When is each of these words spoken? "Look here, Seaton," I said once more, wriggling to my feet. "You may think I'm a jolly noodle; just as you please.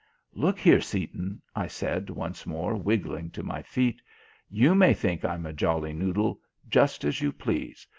"Look 0.33 0.57
here, 0.57 0.81
Seaton," 0.81 1.43
I 1.55 1.67
said 1.67 2.09
once 2.09 2.47
more, 2.47 2.73
wriggling 2.73 3.29
to 3.33 3.43
my 3.43 3.61
feet. 3.61 4.01
"You 4.49 4.73
may 4.73 4.95
think 4.95 5.23
I'm 5.23 5.45
a 5.45 5.53
jolly 5.53 5.93
noodle; 5.93 6.39
just 6.67 7.03
as 7.05 7.21
you 7.21 7.31
please. 7.31 7.85